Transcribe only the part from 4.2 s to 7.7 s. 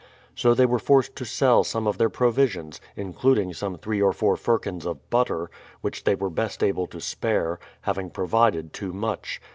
firkins of butter, which they were best able to spare,